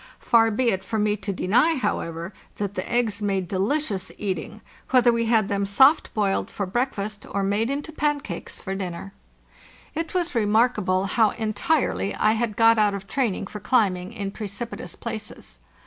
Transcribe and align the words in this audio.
Far 0.17 0.49
be 0.49 0.69
it 0.71 0.83
from 0.83 1.03
me 1.03 1.15
to 1.17 1.31
deny, 1.31 1.75
however, 1.75 2.33
that 2.55 2.73
the 2.73 2.91
eggs 2.91 3.21
made 3.21 3.47
delicious 3.47 4.11
eating, 4.17 4.61
whether 4.89 5.11
we 5.11 5.25
had 5.25 5.47
them 5.47 5.63
soft 5.63 6.11
boiled 6.15 6.49
for 6.49 6.65
breakfast 6.65 7.23
or 7.27 7.43
506 7.43 7.43
FARTHEST 7.43 7.51
NORTH 7.51 7.59
made 7.59 7.69
into 7.69 7.91
pancakes 7.91 8.59
for 8.59 8.73
dinner. 8.73 9.13
It 9.93 10.15
was 10.15 10.33
remarkable 10.33 11.03
how 11.05 11.29
entirely 11.37 12.15
I 12.15 12.31
had 12.31 12.57
got 12.57 12.79
out 12.79 12.95
of 12.95 13.05
training 13.05 13.45
for 13.45 13.59
climbing 13.59 14.11
in 14.11 14.31
precipi 14.31 14.79
tous 14.79 14.95
places. 14.95 15.59